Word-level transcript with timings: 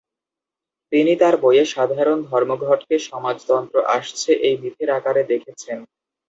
তিনি 0.91 1.13
তার 1.21 1.35
বইয়ে 1.43 1.63
'সাধারণ 1.67 2.19
ধর্মঘট'কে 2.29 2.95
সমাজতন্ত্র 3.09 3.75
আসছে 3.97 4.31
এই 4.47 4.55
মিথের 4.61 4.89
আকারে 4.97 5.23
দেখেছেন। 5.31 5.77